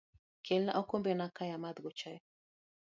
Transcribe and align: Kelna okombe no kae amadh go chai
Kelna 0.45 0.71
okombe 0.81 1.11
no 1.15 1.25
kae 1.37 1.51
amadh 1.55 1.79
go 1.83 1.91
chai 1.99 2.17